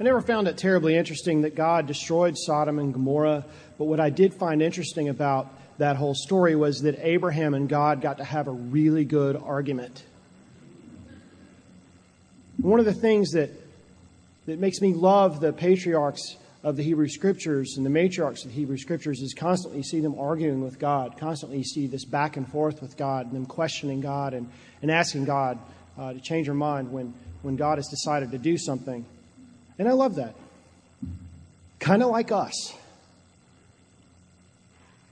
I 0.00 0.02
never 0.02 0.22
found 0.22 0.48
it 0.48 0.56
terribly 0.56 0.96
interesting 0.96 1.42
that 1.42 1.54
God 1.54 1.86
destroyed 1.86 2.34
Sodom 2.38 2.78
and 2.78 2.90
Gomorrah, 2.90 3.44
but 3.76 3.84
what 3.84 4.00
I 4.00 4.08
did 4.08 4.32
find 4.32 4.62
interesting 4.62 5.10
about 5.10 5.52
that 5.76 5.96
whole 5.96 6.14
story 6.14 6.56
was 6.56 6.78
that 6.82 6.98
Abraham 7.02 7.52
and 7.52 7.68
God 7.68 8.00
got 8.00 8.16
to 8.16 8.24
have 8.24 8.48
a 8.48 8.50
really 8.50 9.04
good 9.04 9.36
argument. 9.36 10.02
One 12.56 12.80
of 12.80 12.86
the 12.86 12.94
things 12.94 13.32
that, 13.32 13.50
that 14.46 14.58
makes 14.58 14.80
me 14.80 14.94
love 14.94 15.38
the 15.38 15.52
patriarchs 15.52 16.38
of 16.62 16.76
the 16.76 16.82
Hebrew 16.82 17.08
Scriptures 17.08 17.74
and 17.76 17.84
the 17.84 17.90
matriarchs 17.90 18.44
of 18.44 18.52
the 18.52 18.56
Hebrew 18.56 18.78
Scriptures 18.78 19.20
is 19.20 19.34
constantly 19.34 19.82
see 19.82 20.00
them 20.00 20.18
arguing 20.18 20.62
with 20.62 20.78
God. 20.78 21.18
Constantly 21.18 21.62
see 21.62 21.86
this 21.86 22.06
back 22.06 22.38
and 22.38 22.50
forth 22.50 22.80
with 22.80 22.96
God 22.96 23.26
and 23.26 23.34
them 23.34 23.44
questioning 23.44 24.00
God 24.00 24.32
and, 24.32 24.50
and 24.80 24.90
asking 24.90 25.26
God 25.26 25.58
uh, 25.98 26.14
to 26.14 26.20
change 26.20 26.46
their 26.46 26.54
mind 26.54 26.90
when, 26.90 27.12
when 27.42 27.56
God 27.56 27.76
has 27.76 27.88
decided 27.88 28.30
to 28.30 28.38
do 28.38 28.56
something. 28.56 29.04
And 29.80 29.88
I 29.88 29.92
love 29.92 30.16
that. 30.16 30.34
Kind 31.78 32.02
of 32.02 32.10
like 32.10 32.32
us. 32.32 32.74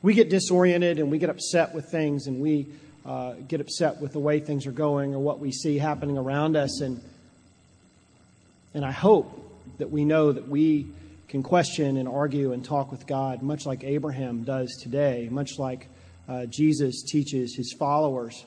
We 0.02 0.12
get 0.12 0.28
disoriented 0.28 0.98
and 0.98 1.10
we 1.10 1.16
get 1.16 1.30
upset 1.30 1.74
with 1.74 1.86
things 1.86 2.26
and 2.26 2.38
we 2.38 2.66
uh, 3.06 3.32
get 3.48 3.62
upset 3.62 3.98
with 4.02 4.12
the 4.12 4.18
way 4.18 4.40
things 4.40 4.66
are 4.66 4.72
going 4.72 5.14
or 5.14 5.20
what 5.20 5.40
we 5.40 5.52
see 5.52 5.78
happening 5.78 6.18
around 6.18 6.54
us. 6.54 6.82
And, 6.82 7.00
and 8.74 8.84
I 8.84 8.90
hope 8.90 9.42
that 9.78 9.90
we 9.90 10.04
know 10.04 10.32
that 10.32 10.48
we 10.48 10.88
can 11.28 11.42
question 11.42 11.96
and 11.96 12.06
argue 12.06 12.52
and 12.52 12.62
talk 12.62 12.92
with 12.92 13.06
God, 13.06 13.40
much 13.40 13.64
like 13.64 13.84
Abraham 13.84 14.44
does 14.44 14.76
today, 14.82 15.28
much 15.30 15.58
like 15.58 15.88
uh, 16.28 16.44
Jesus 16.44 17.02
teaches 17.02 17.56
his 17.56 17.72
followers. 17.72 18.44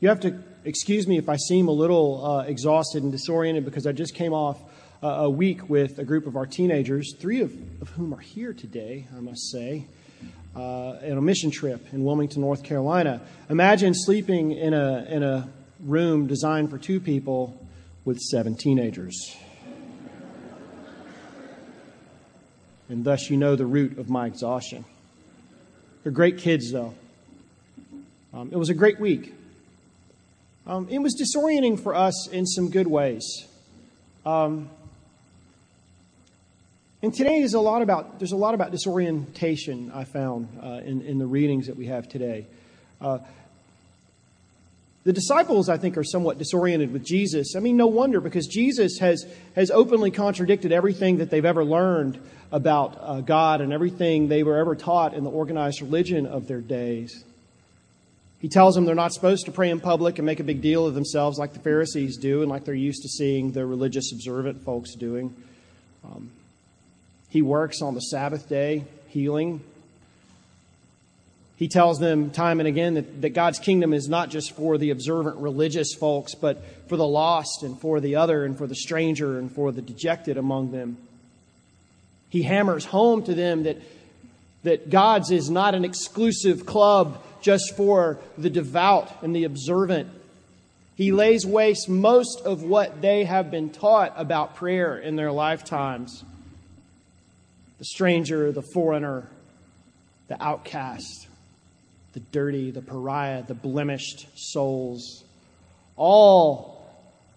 You 0.00 0.08
have 0.08 0.20
to 0.20 0.42
excuse 0.64 1.06
me 1.06 1.18
if 1.18 1.28
I 1.28 1.36
seem 1.36 1.68
a 1.68 1.72
little 1.72 2.24
uh, 2.24 2.44
exhausted 2.44 3.02
and 3.02 3.12
disoriented 3.12 3.66
because 3.66 3.86
I 3.86 3.92
just 3.92 4.14
came 4.14 4.32
off 4.32 4.58
a 5.02 5.28
week 5.28 5.68
with 5.68 5.98
a 5.98 6.04
group 6.04 6.26
of 6.26 6.36
our 6.36 6.46
teenagers, 6.46 7.14
three 7.18 7.42
of, 7.42 7.52
of 7.82 7.90
whom 7.90 8.14
are 8.14 8.20
here 8.20 8.54
today, 8.54 9.06
I 9.14 9.20
must 9.20 9.50
say, 9.50 9.84
uh, 10.56 10.92
on 11.02 11.18
a 11.18 11.20
mission 11.20 11.50
trip 11.50 11.92
in 11.92 12.02
Wilmington, 12.02 12.40
North 12.40 12.62
Carolina. 12.62 13.20
Imagine 13.50 13.92
sleeping 13.92 14.52
in 14.52 14.72
a, 14.72 15.04
in 15.08 15.22
a 15.22 15.50
room 15.80 16.26
designed 16.26 16.70
for 16.70 16.78
two 16.78 16.98
people 16.98 17.66
with 18.06 18.18
seven 18.20 18.56
teenagers. 18.56 19.36
and 22.88 23.04
thus 23.04 23.28
you 23.28 23.36
know 23.36 23.54
the 23.54 23.66
root 23.66 23.98
of 23.98 24.08
my 24.08 24.26
exhaustion. 24.26 24.86
They're 26.02 26.12
great 26.12 26.38
kids, 26.38 26.72
though. 26.72 26.94
Um, 28.32 28.48
it 28.50 28.56
was 28.56 28.70
a 28.70 28.74
great 28.74 28.98
week. 28.98 29.34
Um, 30.70 30.86
it 30.88 31.00
was 31.00 31.16
disorienting 31.16 31.82
for 31.82 31.96
us 31.96 32.28
in 32.28 32.46
some 32.46 32.70
good 32.70 32.86
ways. 32.86 33.44
Um, 34.24 34.70
and 37.02 37.12
today 37.12 37.40
is 37.40 37.54
a 37.54 37.60
lot 37.60 37.82
about 37.82 38.20
there's 38.20 38.30
a 38.30 38.36
lot 38.36 38.54
about 38.54 38.70
disorientation 38.70 39.90
I 39.92 40.04
found 40.04 40.46
uh, 40.62 40.80
in 40.84 41.02
in 41.02 41.18
the 41.18 41.26
readings 41.26 41.66
that 41.66 41.76
we 41.76 41.86
have 41.86 42.08
today. 42.08 42.46
Uh, 43.00 43.18
the 45.02 45.12
disciples, 45.12 45.68
I 45.68 45.76
think, 45.76 45.96
are 45.96 46.04
somewhat 46.04 46.38
disoriented 46.38 46.92
with 46.92 47.04
Jesus. 47.04 47.56
I 47.56 47.58
mean, 47.58 47.76
no 47.76 47.88
wonder 47.88 48.20
because 48.20 48.46
Jesus 48.46 48.98
has 49.00 49.26
has 49.56 49.72
openly 49.72 50.12
contradicted 50.12 50.70
everything 50.70 51.16
that 51.16 51.30
they've 51.30 51.44
ever 51.44 51.64
learned 51.64 52.20
about 52.52 52.96
uh, 53.00 53.20
God 53.22 53.60
and 53.60 53.72
everything 53.72 54.28
they 54.28 54.44
were 54.44 54.58
ever 54.58 54.76
taught 54.76 55.14
in 55.14 55.24
the 55.24 55.30
organized 55.30 55.82
religion 55.82 56.26
of 56.26 56.46
their 56.46 56.60
days. 56.60 57.24
He 58.40 58.48
tells 58.48 58.74
them 58.74 58.86
they're 58.86 58.94
not 58.94 59.12
supposed 59.12 59.44
to 59.46 59.52
pray 59.52 59.68
in 59.68 59.80
public 59.80 60.18
and 60.18 60.24
make 60.24 60.40
a 60.40 60.44
big 60.44 60.62
deal 60.62 60.86
of 60.86 60.94
themselves 60.94 61.38
like 61.38 61.52
the 61.52 61.60
Pharisees 61.60 62.16
do 62.16 62.40
and 62.40 62.50
like 62.50 62.64
they're 62.64 62.74
used 62.74 63.02
to 63.02 63.08
seeing 63.08 63.52
the 63.52 63.66
religious 63.66 64.12
observant 64.12 64.64
folks 64.64 64.94
doing. 64.94 65.36
Um, 66.04 66.30
he 67.28 67.42
works 67.42 67.82
on 67.82 67.94
the 67.94 68.00
Sabbath 68.00 68.48
day, 68.48 68.84
healing. 69.08 69.60
He 71.56 71.68
tells 71.68 71.98
them 71.98 72.30
time 72.30 72.60
and 72.60 72.66
again 72.66 72.94
that, 72.94 73.20
that 73.20 73.30
God's 73.30 73.58
kingdom 73.58 73.92
is 73.92 74.08
not 74.08 74.30
just 74.30 74.52
for 74.52 74.78
the 74.78 74.88
observant 74.88 75.36
religious 75.36 75.92
folks, 75.92 76.34
but 76.34 76.64
for 76.88 76.96
the 76.96 77.06
lost 77.06 77.62
and 77.62 77.78
for 77.78 78.00
the 78.00 78.16
other 78.16 78.46
and 78.46 78.56
for 78.56 78.66
the 78.66 78.74
stranger 78.74 79.38
and 79.38 79.52
for 79.52 79.70
the 79.70 79.82
dejected 79.82 80.38
among 80.38 80.72
them. 80.72 80.96
He 82.30 82.42
hammers 82.42 82.86
home 82.86 83.22
to 83.24 83.34
them 83.34 83.64
that, 83.64 83.76
that 84.62 84.90
God's 84.90 85.30
is 85.30 85.50
not 85.50 85.74
an 85.74 85.84
exclusive 85.84 86.66
club 86.66 87.22
just 87.40 87.76
for 87.76 88.18
the 88.36 88.50
devout 88.50 89.22
and 89.22 89.34
the 89.34 89.44
observant. 89.44 90.10
He 90.96 91.12
lays 91.12 91.46
waste 91.46 91.88
most 91.88 92.42
of 92.42 92.62
what 92.62 93.00
they 93.00 93.24
have 93.24 93.50
been 93.50 93.70
taught 93.70 94.12
about 94.16 94.56
prayer 94.56 94.98
in 94.98 95.16
their 95.16 95.32
lifetimes 95.32 96.24
the 97.78 97.84
stranger, 97.86 98.52
the 98.52 98.60
foreigner, 98.74 99.26
the 100.28 100.42
outcast, 100.42 101.28
the 102.12 102.20
dirty, 102.20 102.70
the 102.70 102.82
pariah, 102.82 103.42
the 103.42 103.54
blemished 103.54 104.26
souls. 104.34 105.24
All 105.96 106.86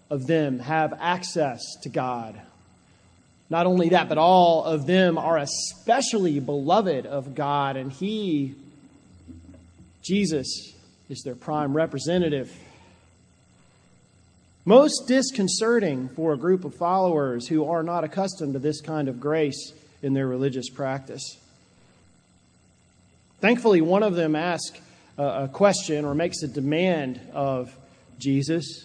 of 0.09 0.27
them 0.27 0.59
have 0.59 0.93
access 0.99 1.61
to 1.83 1.89
God. 1.89 2.39
Not 3.53 3.67
only 3.67 3.89
that, 3.89 4.09
but 4.09 4.17
all 4.17 4.63
of 4.63 4.87
them 4.87 5.19
are 5.19 5.37
especially 5.37 6.39
beloved 6.39 7.05
of 7.05 7.35
God, 7.35 7.77
and 7.77 7.91
He, 7.91 8.55
Jesus, 10.01 10.73
is 11.07 11.21
their 11.21 11.35
prime 11.35 11.77
representative. 11.77 12.51
Most 14.65 15.07
disconcerting 15.07 16.09
for 16.15 16.33
a 16.33 16.35
group 16.35 16.65
of 16.65 16.73
followers 16.73 17.47
who 17.47 17.69
are 17.69 17.83
not 17.83 18.03
accustomed 18.03 18.53
to 18.53 18.59
this 18.59 18.81
kind 18.81 19.07
of 19.07 19.19
grace 19.19 19.71
in 20.01 20.15
their 20.15 20.25
religious 20.25 20.67
practice. 20.67 21.37
Thankfully, 23.39 23.81
one 23.81 24.01
of 24.01 24.15
them 24.15 24.35
asks 24.35 24.81
a 25.19 25.47
question 25.53 26.05
or 26.05 26.15
makes 26.15 26.41
a 26.41 26.47
demand 26.47 27.21
of 27.33 27.71
Jesus. 28.17 28.83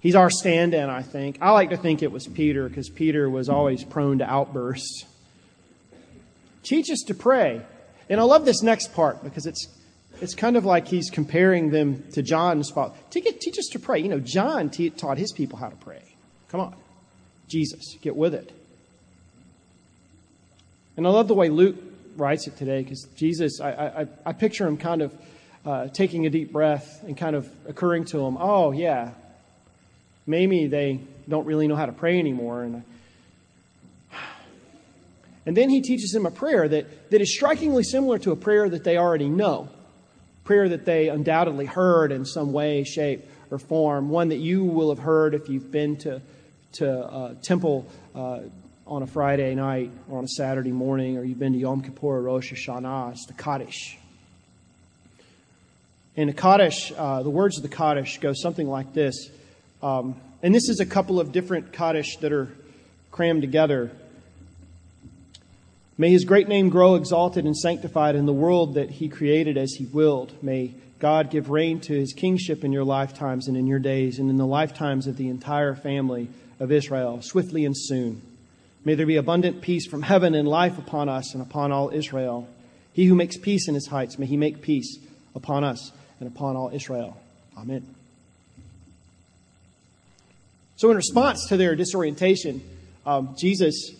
He's 0.00 0.14
our 0.14 0.30
stand 0.30 0.74
in, 0.74 0.88
I 0.88 1.02
think. 1.02 1.38
I 1.40 1.50
like 1.50 1.70
to 1.70 1.76
think 1.76 2.02
it 2.02 2.12
was 2.12 2.26
Peter 2.26 2.68
because 2.68 2.88
Peter 2.88 3.28
was 3.28 3.48
always 3.48 3.82
prone 3.82 4.18
to 4.18 4.30
outbursts. 4.30 5.04
Teach 6.62 6.90
us 6.90 7.02
to 7.06 7.14
pray. 7.14 7.62
And 8.08 8.20
I 8.20 8.22
love 8.22 8.44
this 8.44 8.62
next 8.62 8.94
part 8.94 9.24
because 9.24 9.46
it's, 9.46 9.66
it's 10.20 10.34
kind 10.34 10.56
of 10.56 10.64
like 10.64 10.86
he's 10.86 11.10
comparing 11.10 11.70
them 11.70 12.04
to 12.12 12.22
John's 12.22 12.70
father. 12.70 12.94
Teach, 13.10 13.58
us 13.58 13.66
to 13.72 13.78
pray. 13.78 13.98
You 13.98 14.08
know, 14.08 14.20
John 14.20 14.70
t- 14.70 14.90
taught 14.90 15.18
his 15.18 15.32
people 15.32 15.58
how 15.58 15.68
to 15.68 15.76
pray. 15.76 16.02
Come 16.48 16.60
on. 16.60 16.74
Jesus, 17.48 17.96
get 18.00 18.14
with 18.14 18.34
it. 18.34 18.52
And 20.96 21.06
I 21.06 21.10
love 21.10 21.28
the 21.28 21.34
way 21.34 21.48
Luke 21.48 21.76
writes 22.16 22.46
it 22.46 22.56
today 22.56 22.82
because 22.82 23.04
Jesus, 23.16 23.60
I, 23.60 23.70
I, 23.70 24.06
I, 24.26 24.32
picture 24.32 24.66
him 24.66 24.76
kind 24.76 25.02
of 25.02 25.16
uh, 25.64 25.88
taking 25.88 26.26
a 26.26 26.30
deep 26.30 26.52
breath 26.52 27.02
and 27.04 27.16
kind 27.16 27.36
of 27.36 27.48
occurring 27.66 28.04
to 28.06 28.20
him, 28.20 28.36
oh, 28.38 28.72
yeah, 28.72 29.12
maybe 30.28 30.66
they 30.66 31.00
don't 31.28 31.46
really 31.46 31.66
know 31.66 31.74
how 31.74 31.86
to 31.86 31.92
pray 31.92 32.18
anymore. 32.18 32.62
And, 32.62 32.84
and 35.46 35.56
then 35.56 35.70
he 35.70 35.80
teaches 35.80 36.12
them 36.12 36.26
a 36.26 36.30
prayer 36.30 36.68
that, 36.68 37.10
that 37.10 37.20
is 37.20 37.34
strikingly 37.34 37.82
similar 37.82 38.18
to 38.18 38.32
a 38.32 38.36
prayer 38.36 38.68
that 38.68 38.84
they 38.84 38.98
already 38.98 39.28
know, 39.28 39.68
prayer 40.44 40.68
that 40.68 40.84
they 40.84 41.08
undoubtedly 41.08 41.66
heard 41.66 42.12
in 42.12 42.24
some 42.24 42.52
way, 42.52 42.84
shape, 42.84 43.24
or 43.50 43.58
form, 43.58 44.10
one 44.10 44.28
that 44.28 44.36
you 44.36 44.64
will 44.64 44.90
have 44.90 44.98
heard 44.98 45.34
if 45.34 45.48
you've 45.48 45.72
been 45.72 45.96
to, 45.96 46.20
to 46.72 46.90
uh, 46.90 47.34
temple 47.42 47.86
uh, 48.14 48.40
on 48.86 49.02
a 49.02 49.06
Friday 49.06 49.54
night 49.54 49.90
or 50.10 50.18
on 50.18 50.24
a 50.24 50.28
Saturday 50.28 50.72
morning, 50.72 51.16
or 51.16 51.24
you've 51.24 51.38
been 51.38 51.54
to 51.54 51.58
Yom 51.58 51.82
Kippur 51.82 52.06
or 52.06 52.22
Rosh 52.22 52.52
Hashanah. 52.52 53.12
It's 53.12 53.26
the 53.26 53.32
Kaddish. 53.32 53.98
In 56.16 56.26
the 56.26 56.34
Kaddish, 56.34 56.92
uh, 56.96 57.22
the 57.22 57.30
words 57.30 57.56
of 57.56 57.62
the 57.62 57.74
Kaddish 57.74 58.18
go 58.18 58.32
something 58.34 58.68
like 58.68 58.92
this 58.92 59.30
um, 59.82 60.16
and 60.42 60.54
this 60.54 60.68
is 60.68 60.80
a 60.80 60.86
couple 60.86 61.20
of 61.20 61.32
different 61.32 61.72
Kaddish 61.72 62.16
that 62.18 62.32
are 62.32 62.48
crammed 63.10 63.42
together. 63.42 63.90
May 65.96 66.10
his 66.10 66.24
great 66.24 66.48
name 66.48 66.68
grow 66.68 66.94
exalted 66.94 67.44
and 67.44 67.56
sanctified 67.56 68.14
in 68.14 68.26
the 68.26 68.32
world 68.32 68.74
that 68.74 68.90
he 68.90 69.08
created 69.08 69.56
as 69.56 69.74
he 69.74 69.84
willed. 69.86 70.42
May 70.42 70.74
God 71.00 71.30
give 71.30 71.50
reign 71.50 71.80
to 71.80 71.92
his 71.92 72.12
kingship 72.12 72.64
in 72.64 72.72
your 72.72 72.84
lifetimes 72.84 73.48
and 73.48 73.56
in 73.56 73.66
your 73.66 73.78
days 73.78 74.18
and 74.18 74.30
in 74.30 74.36
the 74.36 74.46
lifetimes 74.46 75.06
of 75.06 75.16
the 75.16 75.28
entire 75.28 75.74
family 75.74 76.28
of 76.60 76.70
Israel, 76.72 77.20
swiftly 77.22 77.64
and 77.64 77.76
soon. 77.76 78.22
May 78.84 78.94
there 78.94 79.06
be 79.06 79.16
abundant 79.16 79.60
peace 79.60 79.86
from 79.86 80.02
heaven 80.02 80.34
and 80.34 80.48
life 80.48 80.78
upon 80.78 81.08
us 81.08 81.34
and 81.34 81.42
upon 81.42 81.72
all 81.72 81.90
Israel. 81.90 82.48
He 82.92 83.06
who 83.06 83.14
makes 83.14 83.36
peace 83.36 83.68
in 83.68 83.74
his 83.74 83.86
heights, 83.86 84.18
may 84.18 84.26
he 84.26 84.36
make 84.36 84.62
peace 84.62 84.98
upon 85.34 85.64
us 85.64 85.92
and 86.20 86.28
upon 86.28 86.56
all 86.56 86.70
Israel. 86.72 87.16
Amen. 87.56 87.97
So, 90.78 90.90
in 90.90 90.96
response 90.96 91.48
to 91.48 91.56
their 91.56 91.74
disorientation, 91.74 92.62
um, 93.04 93.34
Jesus, 93.36 93.90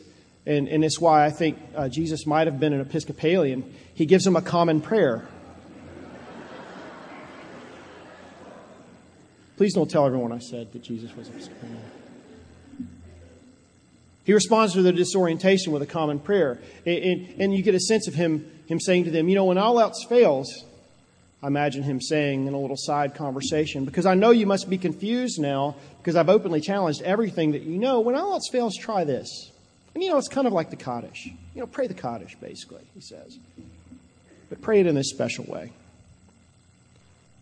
and, 0.46 0.68
and 0.68 0.84
it's 0.84 1.00
why 1.00 1.26
I 1.26 1.30
think 1.30 1.58
uh, 1.74 1.88
Jesus 1.88 2.24
might 2.24 2.46
have 2.46 2.60
been 2.60 2.72
an 2.72 2.80
Episcopalian, 2.80 3.74
he 3.94 4.06
gives 4.06 4.22
them 4.22 4.36
a 4.36 4.40
common 4.40 4.80
prayer. 4.80 5.26
Please 9.56 9.74
don't 9.74 9.90
tell 9.90 10.06
everyone 10.06 10.30
I 10.30 10.38
said 10.38 10.72
that 10.72 10.84
Jesus 10.84 11.16
was 11.16 11.28
Episcopalian. 11.28 11.82
He 14.22 14.32
responds 14.32 14.74
to 14.74 14.82
their 14.82 14.92
disorientation 14.92 15.72
with 15.72 15.82
a 15.82 15.86
common 15.86 16.20
prayer. 16.20 16.60
And, 16.86 16.96
and, 16.96 17.40
and 17.40 17.54
you 17.54 17.64
get 17.64 17.74
a 17.74 17.80
sense 17.80 18.06
of 18.06 18.14
him, 18.14 18.48
him 18.68 18.78
saying 18.78 19.02
to 19.06 19.10
them, 19.10 19.28
You 19.28 19.34
know, 19.34 19.46
when 19.46 19.58
all 19.58 19.80
else 19.80 20.06
fails, 20.08 20.64
I 21.42 21.46
imagine 21.46 21.84
him 21.84 22.00
saying 22.00 22.46
in 22.46 22.54
a 22.54 22.58
little 22.58 22.76
side 22.76 23.14
conversation, 23.14 23.84
because 23.84 24.06
I 24.06 24.14
know 24.14 24.30
you 24.30 24.46
must 24.46 24.68
be 24.68 24.76
confused 24.76 25.40
now 25.40 25.76
because 25.98 26.16
I've 26.16 26.28
openly 26.28 26.60
challenged 26.60 27.02
everything 27.02 27.52
that 27.52 27.62
you 27.62 27.78
know. 27.78 28.00
When 28.00 28.16
all 28.16 28.32
else 28.32 28.48
fails, 28.50 28.76
try 28.76 29.04
this. 29.04 29.50
And 29.94 30.02
you 30.02 30.10
know, 30.10 30.18
it's 30.18 30.28
kind 30.28 30.46
of 30.46 30.52
like 30.52 30.70
the 30.70 30.76
Kaddish. 30.76 31.26
You 31.26 31.60
know, 31.60 31.66
pray 31.66 31.86
the 31.86 31.94
Kaddish, 31.94 32.36
basically, 32.36 32.82
he 32.94 33.00
says. 33.00 33.38
But 34.48 34.60
pray 34.62 34.80
it 34.80 34.86
in 34.86 34.94
this 34.94 35.10
special 35.10 35.44
way. 35.44 35.72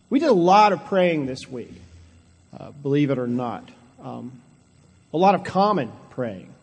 We 0.09 0.19
did 0.19 0.29
a 0.29 0.33
lot 0.33 0.73
of 0.73 0.85
praying 0.85 1.25
this 1.25 1.49
week, 1.49 1.73
uh, 2.57 2.71
believe 2.71 3.09
it 3.09 3.17
or 3.17 3.27
not. 3.27 3.67
Um, 4.01 4.31
a 5.13 5.17
lot 5.17 5.35
of 5.35 5.43
common 5.43 5.91
praying, 6.11 6.53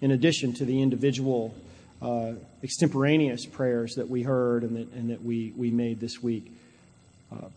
in 0.00 0.10
addition 0.10 0.52
to 0.54 0.64
the 0.64 0.82
individual 0.82 1.54
uh, 2.02 2.32
extemporaneous 2.62 3.46
prayers 3.46 3.94
that 3.94 4.08
we 4.08 4.22
heard 4.22 4.62
and 4.62 4.76
that, 4.76 4.92
and 4.92 5.10
that 5.10 5.24
we, 5.24 5.52
we 5.56 5.70
made 5.70 6.00
this 6.00 6.22
week. 6.22 6.52
Uh, 7.32 7.48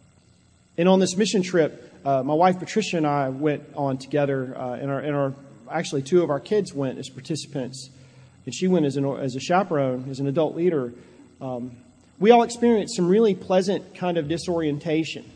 and 0.77 0.87
on 0.87 0.99
this 0.99 1.15
mission 1.15 1.41
trip, 1.41 1.93
uh, 2.05 2.23
my 2.23 2.33
wife 2.33 2.59
Patricia 2.59 2.97
and 2.97 3.05
I 3.05 3.29
went 3.29 3.63
on 3.75 3.97
together, 3.97 4.55
uh, 4.57 4.73
and, 4.73 4.89
our, 4.89 4.99
and 4.99 5.15
our 5.15 5.33
actually 5.69 6.01
two 6.01 6.23
of 6.23 6.29
our 6.29 6.39
kids 6.39 6.73
went 6.73 6.97
as 6.97 7.09
participants, 7.09 7.89
and 8.45 8.55
she 8.55 8.67
went 8.67 8.85
as, 8.85 8.95
an, 8.95 9.05
as 9.05 9.35
a 9.35 9.39
chaperone, 9.39 10.07
as 10.09 10.19
an 10.19 10.27
adult 10.27 10.55
leader. 10.55 10.93
Um, 11.41 11.71
we 12.19 12.31
all 12.31 12.43
experienced 12.43 12.95
some 12.95 13.07
really 13.07 13.35
pleasant 13.35 13.95
kind 13.95 14.17
of 14.17 14.27
disorientation 14.27 15.29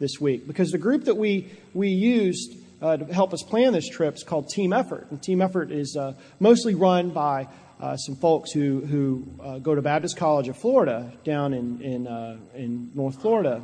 this 0.00 0.20
week 0.20 0.46
because 0.46 0.70
the 0.70 0.78
group 0.78 1.04
that 1.04 1.16
we, 1.16 1.50
we 1.74 1.88
used 1.88 2.56
uh, 2.80 2.96
to 2.96 3.04
help 3.12 3.34
us 3.34 3.42
plan 3.42 3.72
this 3.72 3.88
trip 3.88 4.14
is 4.14 4.22
called 4.22 4.48
Team 4.48 4.72
Effort. 4.72 5.06
And 5.10 5.22
Team 5.22 5.42
Effort 5.42 5.70
is 5.70 5.96
uh, 5.96 6.14
mostly 6.40 6.74
run 6.74 7.10
by 7.10 7.48
uh, 7.80 7.96
some 7.96 8.16
folks 8.16 8.50
who, 8.50 8.80
who 8.80 9.24
uh, 9.40 9.58
go 9.58 9.74
to 9.74 9.82
Baptist 9.82 10.16
College 10.16 10.48
of 10.48 10.56
Florida 10.56 11.12
down 11.24 11.54
in, 11.54 11.80
in, 11.80 12.06
uh, 12.06 12.36
in 12.54 12.90
North 12.94 13.20
Florida. 13.20 13.62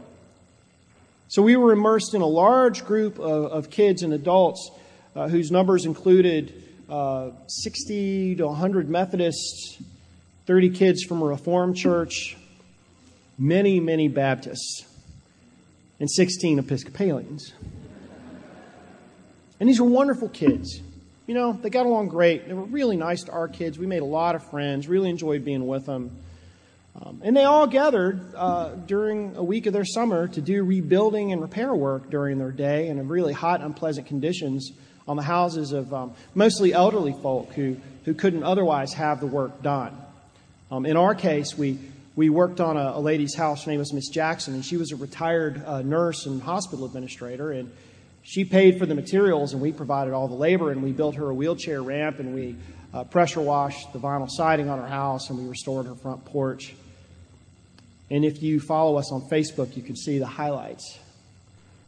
So 1.29 1.43
we 1.43 1.57
were 1.57 1.73
immersed 1.73 2.15
in 2.15 2.21
a 2.21 2.27
large 2.27 2.85
group 2.85 3.19
of, 3.19 3.47
of 3.47 3.71
kids 3.71 4.03
and 4.03 4.13
adults 4.13 4.71
uh, 5.17 5.29
whose 5.29 5.51
numbers 5.51 5.85
included 5.85 6.63
60 7.47 8.37
to 8.37 8.47
100 8.47 8.89
Methodists, 8.89 9.83
30 10.47 10.71
kids 10.71 11.03
from 11.03 11.23
a 11.23 11.25
Reformed 11.25 11.77
church, 11.77 12.37
many, 13.37 13.81
many 13.81 14.07
Baptists, 14.09 14.87
and 15.99 16.11
16 16.11 16.59
Episcopalians. 16.59 17.53
And 19.59 19.69
these 19.69 19.81
were 19.81 19.89
wonderful 19.89 20.29
kids. 20.29 20.81
You 21.27 21.35
know, 21.35 21.53
they 21.53 21.71
got 21.71 21.87
along 21.87 22.09
great. 22.09 22.47
They 22.47 22.55
were 22.55 22.65
really 22.65 22.97
nice 22.97 23.23
to 23.25 23.33
our 23.33 23.49
kids. 23.49 23.79
We 23.79 23.87
made 23.87 24.03
a 24.03 24.07
lot 24.07 24.35
of 24.35 24.43
friends, 24.51 24.89
really 24.89 25.09
enjoyed 25.09 25.45
being 25.45 25.67
with 25.67 25.87
them. 25.87 26.11
Um, 27.03 27.23
and 27.25 27.37
they 27.37 27.45
all 27.45 27.67
gathered 27.67 28.21
uh, 28.37 28.75
during 28.87 29.35
a 29.37 29.43
week 29.43 29.67
of 29.67 29.73
their 29.73 29.85
summer 29.85 30.29
to 30.29 30.41
do 30.41 30.63
rebuilding 30.63 31.33
and 31.33 31.41
repair 31.43 31.75
work 31.75 32.09
during 32.09 32.39
their 32.39 32.53
day 32.53 32.89
in 32.89 33.09
really 33.09 33.33
hot, 33.33 33.63
unpleasant 33.63 34.07
conditions 34.07 34.71
on 35.09 35.17
the 35.17 35.23
houses 35.23 35.73
of 35.73 35.93
um, 35.93 36.13
mostly 36.35 36.73
elderly 36.73 37.13
folk 37.13 37.53
who, 37.55 37.77
who 38.05 38.15
couldn't 38.15 38.45
otherwise 38.45 38.93
have 38.93 39.21
the 39.21 39.27
work 39.27 39.63
done. 39.63 39.97
Um, 40.71 40.87
in 40.87 40.97
our 40.97 41.15
case, 41.15 41.59
we, 41.59 41.79
we 42.17 42.31
worked 42.31 42.61
on 42.61 42.77
a, 42.77 42.93
a, 42.95 43.01
lady's 43.01 43.35
house. 43.35 43.65
Her 43.65 43.73
name 43.73 43.81
was 43.81 43.93
Miss 43.93 44.09
Jackson, 44.09 44.55
and 44.55 44.65
she 44.65 44.77
was 44.77 44.93
a 44.93 44.97
retired 44.97 45.63
uh, 45.65 45.83
nurse 45.83 46.27
and 46.27 46.41
hospital 46.41 46.87
administrator. 46.87 47.51
And 47.51 47.73
she 48.25 48.45
paid 48.45 48.79
for 48.79 48.87
the 48.87 48.95
materials, 48.95 49.53
and 49.53 49.61
we 49.61 49.71
provided 49.71 50.15
all 50.15 50.29
the 50.29 50.35
labor. 50.35 50.73
And 50.73 50.83
we 50.83 50.93
built 50.93 51.15
her 51.17 51.29
a 51.29 51.35
wheelchair 51.35 51.83
ramp, 51.83 52.19
and 52.19 52.35
we 52.35 52.57
uh, 52.93 53.05
pressure 53.05 53.43
washed 53.43 53.93
the 53.93 53.99
vinyl 53.99 54.29
siding 54.29 54.71
on 54.71 54.79
her 54.79 54.89
house, 54.89 55.29
and 55.29 55.39
we 55.39 55.49
restored 55.49 55.87
her 55.87 55.95
front 55.95 56.25
porch. 56.25 56.75
And 58.11 58.25
if 58.25 58.43
you 58.43 58.61
follow 58.61 58.97
us 58.97 59.13
on 59.13 59.29
Facebook, 59.29 59.77
you 59.77 59.83
can 59.83 59.95
see 59.95 60.19
the 60.19 60.27
highlights 60.27 60.99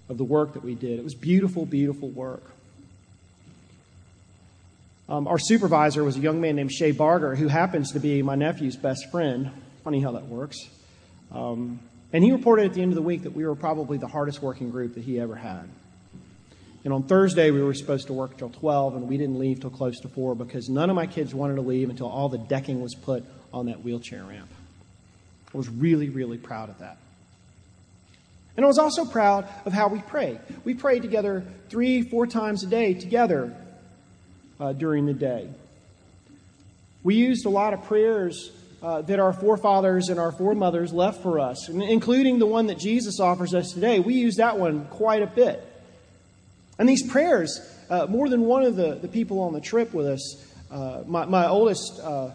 of 0.08 0.18
the 0.18 0.24
work 0.24 0.52
that 0.52 0.62
we 0.62 0.74
did. 0.74 0.98
It 0.98 1.04
was 1.04 1.14
beautiful, 1.14 1.64
beautiful 1.64 2.10
work. 2.10 2.42
Um, 5.08 5.28
our 5.28 5.38
supervisor 5.38 6.04
was 6.04 6.16
a 6.16 6.20
young 6.20 6.40
man 6.40 6.56
named 6.56 6.72
Shay 6.72 6.90
Barger, 6.90 7.34
who 7.34 7.48
happens 7.48 7.92
to 7.92 8.00
be 8.00 8.22
my 8.22 8.34
nephew's 8.34 8.76
best 8.76 9.10
friend. 9.10 9.50
Funny 9.84 10.00
how 10.00 10.12
that 10.12 10.26
works. 10.26 10.58
Um, 11.32 11.80
and 12.12 12.24
he 12.24 12.32
reported 12.32 12.66
at 12.66 12.74
the 12.74 12.82
end 12.82 12.92
of 12.92 12.96
the 12.96 13.02
week 13.02 13.22
that 13.22 13.32
we 13.32 13.46
were 13.46 13.54
probably 13.54 13.98
the 13.98 14.08
hardest 14.08 14.42
working 14.42 14.70
group 14.70 14.94
that 14.94 15.04
he 15.04 15.20
ever 15.20 15.36
had. 15.36 15.68
And 16.86 16.94
on 16.94 17.02
Thursday, 17.02 17.50
we 17.50 17.60
were 17.64 17.74
supposed 17.74 18.06
to 18.06 18.12
work 18.12 18.38
till 18.38 18.48
12, 18.48 18.94
and 18.94 19.08
we 19.08 19.18
didn't 19.18 19.40
leave 19.40 19.58
till 19.58 19.70
close 19.70 19.98
to 20.02 20.08
4 20.08 20.36
because 20.36 20.68
none 20.68 20.88
of 20.88 20.94
my 20.94 21.08
kids 21.08 21.34
wanted 21.34 21.56
to 21.56 21.60
leave 21.60 21.90
until 21.90 22.06
all 22.06 22.28
the 22.28 22.38
decking 22.38 22.80
was 22.80 22.94
put 22.94 23.24
on 23.52 23.66
that 23.66 23.82
wheelchair 23.82 24.22
ramp. 24.22 24.48
I 25.52 25.58
was 25.58 25.68
really, 25.68 26.10
really 26.10 26.38
proud 26.38 26.68
of 26.68 26.78
that. 26.78 26.98
And 28.56 28.64
I 28.64 28.68
was 28.68 28.78
also 28.78 29.04
proud 29.04 29.48
of 29.64 29.72
how 29.72 29.88
we 29.88 29.98
prayed. 29.98 30.38
We 30.62 30.74
prayed 30.74 31.02
together 31.02 31.44
three, 31.70 32.02
four 32.02 32.24
times 32.24 32.62
a 32.62 32.68
day 32.68 32.94
together 32.94 33.52
uh, 34.60 34.72
during 34.72 35.06
the 35.06 35.12
day. 35.12 35.48
We 37.02 37.16
used 37.16 37.46
a 37.46 37.50
lot 37.50 37.74
of 37.74 37.82
prayers 37.82 38.52
uh, 38.80 39.02
that 39.02 39.18
our 39.18 39.32
forefathers 39.32 40.08
and 40.08 40.20
our 40.20 40.30
foremothers 40.30 40.92
left 40.92 41.20
for 41.20 41.40
us, 41.40 41.68
including 41.68 42.38
the 42.38 42.46
one 42.46 42.68
that 42.68 42.78
Jesus 42.78 43.18
offers 43.18 43.54
us 43.54 43.72
today. 43.72 43.98
We 43.98 44.14
use 44.14 44.36
that 44.36 44.56
one 44.56 44.84
quite 44.84 45.22
a 45.22 45.26
bit. 45.26 45.72
And 46.78 46.88
these 46.88 47.08
prayers, 47.08 47.60
uh, 47.88 48.06
more 48.06 48.28
than 48.28 48.42
one 48.42 48.62
of 48.62 48.76
the, 48.76 48.96
the 48.96 49.08
people 49.08 49.40
on 49.40 49.52
the 49.52 49.60
trip 49.60 49.94
with 49.94 50.06
us, 50.06 50.44
uh, 50.70 51.02
my, 51.06 51.24
my 51.24 51.48
oldest 51.48 52.00
uh, 52.00 52.30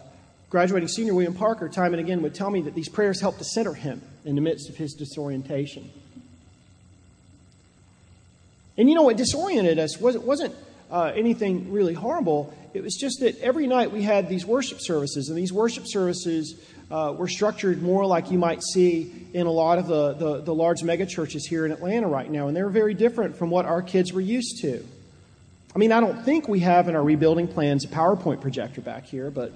graduating 0.50 0.88
senior, 0.88 1.14
William 1.14 1.34
Parker, 1.34 1.68
time 1.68 1.94
and 1.94 2.00
again 2.00 2.22
would 2.22 2.34
tell 2.34 2.50
me 2.50 2.62
that 2.62 2.74
these 2.74 2.88
prayers 2.88 3.20
helped 3.20 3.38
to 3.38 3.44
center 3.44 3.74
him 3.74 4.02
in 4.24 4.34
the 4.34 4.40
midst 4.40 4.68
of 4.68 4.76
his 4.76 4.94
disorientation. 4.94 5.90
And 8.76 8.88
you 8.88 8.94
know 8.94 9.02
what 9.02 9.16
disoriented 9.16 9.78
us 9.78 9.98
was 9.98 10.14
it 10.14 10.22
wasn't 10.22 10.54
uh, 10.92 11.10
anything 11.16 11.72
really 11.72 11.94
horrible. 11.94 12.54
It 12.74 12.82
was 12.82 12.94
just 12.94 13.20
that 13.20 13.40
every 13.40 13.66
night 13.66 13.90
we 13.90 14.02
had 14.02 14.28
these 14.28 14.46
worship 14.46 14.78
services, 14.80 15.28
and 15.28 15.38
these 15.38 15.52
worship 15.52 15.84
services 15.86 16.54
uh, 16.90 17.14
were 17.16 17.28
structured 17.28 17.82
more 17.82 18.04
like 18.04 18.30
you 18.30 18.38
might 18.38 18.62
see 18.62 19.10
in 19.32 19.46
a 19.46 19.50
lot 19.50 19.78
of 19.78 19.86
the, 19.86 20.12
the, 20.12 20.42
the 20.42 20.54
large 20.54 20.82
mega 20.82 21.06
churches 21.06 21.46
here 21.46 21.64
in 21.64 21.72
Atlanta 21.72 22.06
right 22.06 22.30
now, 22.30 22.46
and 22.48 22.56
they 22.56 22.62
were 22.62 22.70
very 22.70 22.94
different 22.94 23.36
from 23.36 23.48
what 23.48 23.64
our 23.64 23.80
kids 23.80 24.12
were 24.12 24.20
used 24.20 24.60
to. 24.60 24.86
I 25.74 25.78
mean, 25.78 25.90
I 25.90 26.00
don't 26.00 26.22
think 26.22 26.48
we 26.48 26.60
have 26.60 26.88
in 26.88 26.94
our 26.94 27.02
rebuilding 27.02 27.48
plans 27.48 27.84
a 27.84 27.88
PowerPoint 27.88 28.42
projector 28.42 28.82
back 28.82 29.06
here, 29.06 29.30
but. 29.30 29.52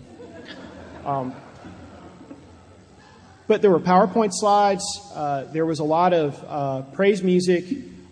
Um, 1.04 1.34
but 3.46 3.62
there 3.62 3.70
were 3.70 3.78
PowerPoint 3.78 4.30
slides. 4.32 4.82
Uh, 5.14 5.44
there 5.52 5.64
was 5.64 5.78
a 5.78 5.84
lot 5.84 6.12
of 6.12 6.44
uh, 6.49 6.82
praise 6.92 7.22
music, 7.22 7.64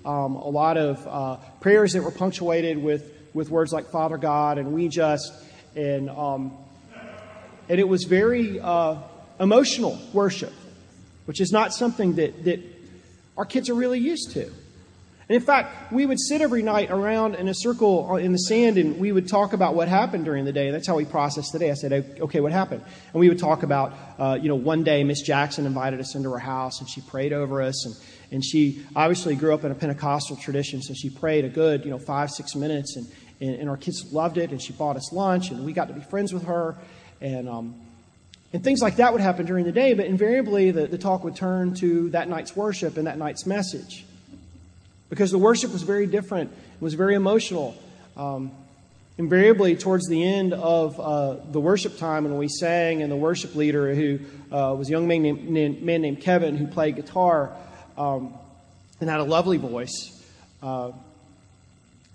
um, 0.04 0.36
a 0.36 0.48
lot 0.48 0.76
of 0.76 1.06
uh, 1.06 1.36
prayers 1.60 1.92
that 1.92 2.02
were 2.02 2.10
punctuated 2.10 2.82
with 2.82 3.10
with 3.32 3.50
words 3.50 3.72
like 3.72 3.90
Father 3.90 4.16
God 4.16 4.58
and 4.58 4.72
We 4.72 4.88
Just, 4.88 5.32
and 5.74 6.08
um, 6.08 6.56
and 7.68 7.80
it 7.80 7.88
was 7.88 8.04
very 8.04 8.60
uh, 8.60 8.98
emotional 9.40 9.98
worship, 10.12 10.52
which 11.24 11.40
is 11.40 11.52
not 11.52 11.74
something 11.74 12.14
that 12.16 12.44
that 12.44 12.60
our 13.36 13.44
kids 13.44 13.68
are 13.68 13.74
really 13.74 13.98
used 13.98 14.32
to. 14.32 14.50
And 15.26 15.36
in 15.36 15.40
fact, 15.40 15.90
we 15.90 16.04
would 16.04 16.20
sit 16.20 16.42
every 16.42 16.62
night 16.62 16.90
around 16.90 17.34
in 17.34 17.48
a 17.48 17.54
circle 17.54 18.16
in 18.16 18.32
the 18.32 18.38
sand 18.38 18.76
and 18.76 18.98
we 18.98 19.10
would 19.10 19.26
talk 19.26 19.54
about 19.54 19.74
what 19.74 19.88
happened 19.88 20.26
during 20.26 20.44
the 20.44 20.52
day. 20.52 20.70
That's 20.70 20.86
how 20.86 20.96
we 20.96 21.06
processed 21.06 21.50
the 21.52 21.58
day. 21.58 21.70
I 21.70 21.74
said, 21.74 21.92
okay, 22.20 22.40
what 22.40 22.52
happened? 22.52 22.82
And 22.82 23.20
we 23.20 23.30
would 23.30 23.38
talk 23.38 23.62
about, 23.62 23.94
uh, 24.18 24.38
you 24.40 24.48
know, 24.48 24.54
one 24.54 24.84
day 24.84 25.02
Miss 25.02 25.22
Jackson 25.22 25.64
invited 25.64 25.98
us 25.98 26.14
into 26.14 26.30
her 26.30 26.38
house 26.38 26.80
and 26.80 26.90
she 26.90 27.00
prayed 27.00 27.32
over 27.32 27.62
us. 27.62 27.86
And, 27.86 27.94
and 28.30 28.44
she 28.44 28.84
obviously 28.96 29.36
grew 29.36 29.54
up 29.54 29.64
in 29.64 29.70
a 29.70 29.74
Pentecostal 29.74 30.36
tradition, 30.36 30.82
so 30.82 30.94
she 30.94 31.10
prayed 31.10 31.44
a 31.44 31.48
good, 31.48 31.84
you 31.84 31.90
know, 31.90 31.98
five, 31.98 32.30
six 32.30 32.54
minutes. 32.54 32.96
And, 32.96 33.06
and, 33.40 33.56
and, 33.56 33.68
our 33.68 33.76
kids 33.76 34.12
loved 34.12 34.38
it, 34.38 34.50
and 34.50 34.60
she 34.60 34.72
bought 34.72 34.96
us 34.96 35.12
lunch, 35.12 35.50
and 35.50 35.64
we 35.64 35.72
got 35.72 35.88
to 35.88 35.94
be 35.94 36.00
friends 36.00 36.32
with 36.32 36.44
her, 36.44 36.76
and 37.20 37.48
um, 37.48 37.74
and 38.52 38.62
things 38.62 38.80
like 38.80 38.96
that 38.96 39.12
would 39.12 39.20
happen 39.20 39.46
during 39.46 39.64
the 39.64 39.72
day. 39.72 39.94
But 39.94 40.06
invariably, 40.06 40.70
the, 40.70 40.86
the 40.86 40.98
talk 40.98 41.24
would 41.24 41.34
turn 41.34 41.74
to 41.76 42.10
that 42.10 42.28
night's 42.28 42.54
worship 42.54 42.96
and 42.96 43.06
that 43.06 43.18
night's 43.18 43.46
message, 43.46 44.04
because 45.10 45.30
the 45.30 45.38
worship 45.38 45.72
was 45.72 45.82
very 45.82 46.06
different. 46.06 46.52
It 46.52 46.82
was 46.82 46.94
very 46.94 47.14
emotional. 47.14 47.76
Um, 48.16 48.52
invariably, 49.18 49.76
towards 49.76 50.08
the 50.08 50.24
end 50.24 50.52
of 50.52 50.98
uh, 50.98 51.36
the 51.50 51.60
worship 51.60 51.98
time, 51.98 52.24
when 52.24 52.36
we 52.36 52.48
sang, 52.48 53.02
and 53.02 53.10
the 53.10 53.16
worship 53.16 53.54
leader, 53.54 53.94
who 53.94 54.20
uh, 54.52 54.74
was 54.74 54.88
a 54.88 54.92
young 54.92 55.08
man 55.08 55.22
named, 55.22 55.82
man 55.82 56.02
named 56.02 56.20
Kevin, 56.20 56.56
who 56.56 56.66
played 56.66 56.96
guitar 56.96 57.52
um, 57.96 58.34
and 59.00 59.10
had 59.10 59.20
a 59.20 59.24
lovely 59.24 59.56
voice. 59.56 60.10
Uh, 60.62 60.92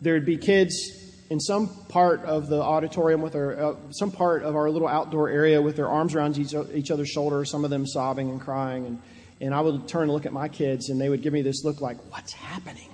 there 0.01 0.13
would 0.13 0.25
be 0.25 0.37
kids 0.37 0.99
in 1.29 1.39
some 1.39 1.67
part 1.89 2.21
of 2.21 2.47
the 2.47 2.61
auditorium 2.61 3.21
with 3.21 3.33
their, 3.33 3.63
uh, 3.63 3.75
some 3.91 4.11
part 4.11 4.43
of 4.43 4.55
our 4.55 4.69
little 4.69 4.87
outdoor 4.87 5.29
area 5.29 5.61
with 5.61 5.75
their 5.75 5.87
arms 5.87 6.15
around 6.15 6.37
each, 6.37 6.55
each 6.73 6.89
other's 6.89 7.09
shoulders, 7.09 7.51
some 7.51 7.63
of 7.63 7.69
them 7.69 7.85
sobbing 7.85 8.29
and 8.29 8.41
crying. 8.41 8.85
And, 8.85 9.01
and 9.39 9.53
I 9.53 9.61
would 9.61 9.87
turn 9.87 10.03
and 10.03 10.11
look 10.11 10.25
at 10.25 10.33
my 10.33 10.47
kids, 10.47 10.89
and 10.89 10.99
they 10.99 11.09
would 11.09 11.21
give 11.21 11.33
me 11.33 11.41
this 11.41 11.63
look 11.63 11.81
like, 11.81 11.97
What's 12.11 12.33
happening? 12.33 12.89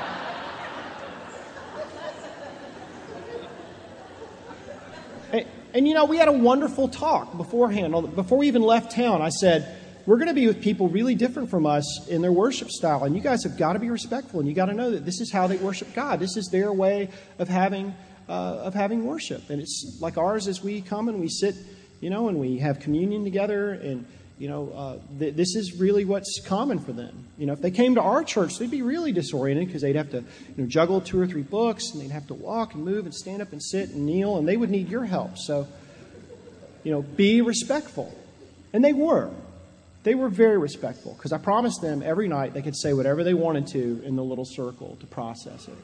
And, 5.31 5.45
and, 5.75 5.87
you 5.87 5.93
know, 5.93 6.05
we 6.05 6.17
had 6.17 6.27
a 6.27 6.33
wonderful 6.33 6.87
talk 6.87 7.37
beforehand. 7.37 8.15
Before 8.15 8.39
we 8.39 8.47
even 8.47 8.63
left 8.63 8.95
town, 8.95 9.21
I 9.21 9.29
said, 9.29 9.78
we're 10.09 10.17
going 10.17 10.27
to 10.27 10.33
be 10.33 10.47
with 10.47 10.59
people 10.59 10.89
really 10.89 11.13
different 11.13 11.51
from 11.51 11.67
us 11.67 12.07
in 12.07 12.23
their 12.23 12.31
worship 12.31 12.71
style. 12.71 13.03
And 13.03 13.15
you 13.15 13.21
guys 13.21 13.43
have 13.43 13.59
got 13.59 13.73
to 13.73 13.79
be 13.79 13.91
respectful. 13.91 14.39
And 14.39 14.49
you 14.49 14.55
got 14.55 14.65
to 14.65 14.73
know 14.73 14.89
that 14.89 15.05
this 15.05 15.21
is 15.21 15.31
how 15.31 15.45
they 15.45 15.57
worship 15.57 15.93
God. 15.93 16.19
This 16.19 16.35
is 16.35 16.49
their 16.51 16.73
way 16.73 17.09
of 17.37 17.47
having, 17.47 17.93
uh, 18.27 18.31
of 18.31 18.73
having 18.73 19.05
worship. 19.05 19.51
And 19.51 19.61
it's 19.61 19.99
like 20.01 20.17
ours 20.17 20.47
as 20.47 20.63
we 20.63 20.81
come 20.81 21.09
and 21.09 21.19
we 21.19 21.29
sit, 21.29 21.53
you 22.01 22.09
know, 22.09 22.27
and 22.27 22.39
we 22.39 22.57
have 22.57 22.79
communion 22.79 23.23
together. 23.23 23.69
And, 23.73 24.07
you 24.39 24.47
know, 24.47 24.71
uh, 24.71 24.97
th- 25.19 25.35
this 25.35 25.55
is 25.55 25.79
really 25.79 26.05
what's 26.05 26.41
common 26.43 26.79
for 26.79 26.91
them. 26.91 27.27
You 27.37 27.45
know, 27.45 27.53
if 27.53 27.61
they 27.61 27.69
came 27.69 27.93
to 27.93 28.01
our 28.01 28.23
church, 28.23 28.57
they'd 28.57 28.71
be 28.71 28.81
really 28.81 29.11
disoriented 29.11 29.67
because 29.67 29.83
they'd 29.83 29.95
have 29.95 30.09
to, 30.09 30.21
you 30.21 30.63
know, 30.63 30.65
juggle 30.65 31.01
two 31.01 31.21
or 31.21 31.27
three 31.27 31.43
books 31.43 31.91
and 31.91 32.01
they'd 32.01 32.09
have 32.09 32.25
to 32.29 32.33
walk 32.33 32.73
and 32.73 32.83
move 32.83 33.05
and 33.05 33.13
stand 33.13 33.43
up 33.43 33.51
and 33.51 33.61
sit 33.61 33.89
and 33.89 34.07
kneel. 34.07 34.37
And 34.37 34.47
they 34.47 34.57
would 34.57 34.71
need 34.71 34.89
your 34.89 35.05
help. 35.05 35.37
So, 35.37 35.67
you 36.83 36.91
know, 36.91 37.03
be 37.03 37.41
respectful. 37.41 38.11
And 38.73 38.83
they 38.83 38.93
were. 38.93 39.29
They 40.09 40.15
were 40.15 40.29
very 40.29 40.57
respectful 40.57 41.13
because 41.13 41.31
I 41.33 41.37
promised 41.37 41.83
them 41.83 42.01
every 42.01 42.27
night 42.27 42.55
they 42.55 42.63
could 42.63 42.75
say 42.75 42.93
whatever 42.93 43.23
they 43.23 43.35
wanted 43.35 43.67
to 43.67 44.01
in 44.03 44.15
the 44.15 44.23
little 44.23 44.43
circle 44.43 44.97
to 45.01 45.05
process 45.05 45.67
it. 45.67 45.77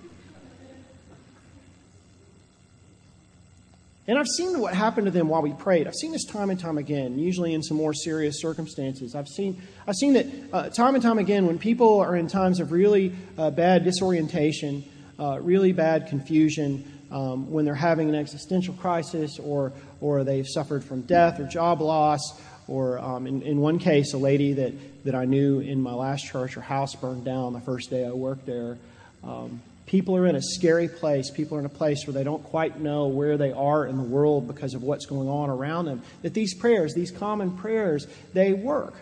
And 4.08 4.18
I've 4.18 4.28
seen 4.28 4.60
what 4.60 4.74
happened 4.74 5.06
to 5.06 5.12
them 5.12 5.28
while 5.28 5.44
we 5.44 5.54
prayed. 5.54 5.86
I've 5.86 5.94
seen 5.94 6.12
this 6.12 6.26
time 6.26 6.50
and 6.50 6.60
time 6.60 6.80
again, 6.80 7.20
usually 7.20 7.54
in 7.54 7.62
some 7.62 7.78
more 7.78 7.94
serious 7.94 8.42
circumstances. 8.42 9.14
I've 9.14 9.28
seen, 9.28 9.62
I've 9.88 9.94
seen 9.94 10.14
that 10.14 10.26
uh, 10.52 10.70
time 10.70 10.96
and 10.96 11.04
time 11.04 11.20
again 11.20 11.46
when 11.46 11.60
people 11.60 12.00
are 12.00 12.16
in 12.16 12.28
times 12.28 12.60
of 12.60 12.72
really 12.72 13.16
uh, 13.38 13.52
bad 13.52 13.84
disorientation, 13.84 14.86
uh, 15.20 15.38
really 15.40 15.72
bad 15.72 16.08
confusion, 16.08 16.92
um, 17.12 17.52
when 17.52 17.64
they're 17.64 17.76
having 17.76 18.10
an 18.10 18.16
existential 18.16 18.74
crisis 18.74 19.38
or, 19.38 19.72
or 20.02 20.24
they've 20.24 20.48
suffered 20.48 20.84
from 20.84 21.02
death 21.02 21.40
or 21.40 21.46
job 21.46 21.80
loss 21.80 22.42
or 22.68 23.00
um, 23.00 23.28
in, 23.28 23.42
in 23.44 23.60
one 23.60 23.80
case, 23.80 24.14
a 24.14 24.18
lady 24.18 24.54
that, 24.54 24.74
that 25.06 25.16
I 25.16 25.26
knew 25.26 25.60
in 25.60 25.82
my 25.82 25.94
last 25.94 26.26
church, 26.26 26.56
her 26.56 26.62
house 26.62 26.96
burned 26.96 27.26
down 27.26 27.54
the 27.54 27.62
first 27.62 27.90
day 27.90 28.06
I 28.06 28.12
worked 28.12 28.46
there. 28.46 28.78
Um, 29.24 29.62
people 29.86 30.16
are 30.18 30.26
in 30.26 30.36
a 30.36 30.42
scary 30.42 30.88
place. 30.88 31.30
People 31.30 31.58
are 31.58 31.60
in 31.60 31.66
a 31.66 31.70
place 31.70 32.08
where 32.08 32.14
they 32.14 32.24
don't 32.24 32.44
quite 32.44 32.80
know 32.80 33.08
where 33.08 33.38
they 33.38 33.52
are 33.52 33.86
in 33.86 33.98
the 33.98 34.04
world 34.04 34.48
because 34.48 34.74
of 34.74 34.82
what's 34.82 35.06
going 35.06 35.30
on 35.30 35.50
around 35.50 35.86
them. 35.86 36.02
That 36.24 36.34
these 36.34 36.56
prayers, 36.56 36.94
these 36.94 37.12
common 37.12 37.56
prayers, 37.58 38.08
they 38.34 38.54
work. 38.54 38.96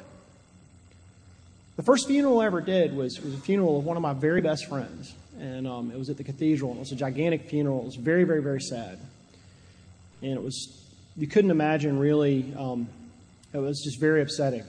The 1.76 1.84
first 1.84 2.08
funeral 2.08 2.42
I 2.42 2.46
ever 2.46 2.62
did 2.62 2.96
was, 2.96 3.20
was 3.22 3.34
a 3.34 3.38
funeral 3.38 3.80
of 3.80 3.86
one 3.86 3.98
of 3.98 4.04
my 4.04 4.14
very 4.14 4.42
best 4.42 4.68
friends. 4.68 5.14
And 5.40 5.66
um, 5.66 5.90
it 5.90 5.98
was 5.98 6.10
at 6.10 6.18
the 6.18 6.24
cathedral. 6.24 6.72
And 6.72 6.80
it 6.80 6.82
was 6.82 6.92
a 6.92 6.98
gigantic 6.98 7.50
funeral. 7.50 7.80
It 7.82 7.86
was 7.86 7.96
very, 7.96 8.26
very, 8.26 8.42
very 8.42 8.62
sad. 8.62 9.00
And 10.22 10.32
it 10.34 10.44
was, 10.44 10.80
you 11.18 11.28
couldn't 11.28 11.52
imagine 11.52 11.98
really 11.98 12.54
um, 12.58 12.88
it 13.54 13.60
was 13.60 13.82
just 13.84 14.00
very 14.00 14.22
upsetting 14.22 14.64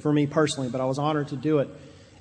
for 0.00 0.12
me 0.12 0.26
personally, 0.26 0.68
but 0.68 0.80
I 0.80 0.86
was 0.86 0.98
honored 0.98 1.28
to 1.28 1.36
do 1.36 1.58
it. 1.58 1.68